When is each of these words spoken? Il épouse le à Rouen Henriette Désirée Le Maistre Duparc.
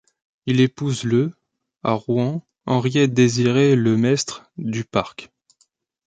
Il 0.47 0.61
épouse 0.61 1.03
le 1.03 1.31
à 1.83 1.91
Rouen 1.91 2.43
Henriette 2.65 3.13
Désirée 3.13 3.75
Le 3.75 3.97
Maistre 3.97 4.51
Duparc. 4.57 5.29